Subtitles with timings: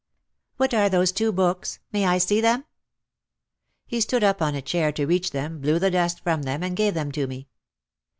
[0.57, 1.77] "What are those two books?
[1.91, 2.65] May I see them?"
[3.85, 6.75] He stood up on a chair to reach them, blew the dust from them and
[6.75, 7.49] gave them to me.